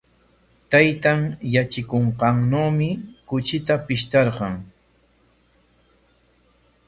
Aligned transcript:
Taytan 0.75 1.19
yatsikunqannawmi 1.55 2.87
kuchita 3.31 3.75
pishtarqan. 3.85 4.53